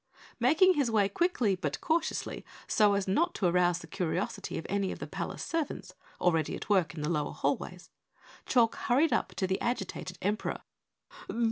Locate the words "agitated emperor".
9.61-10.61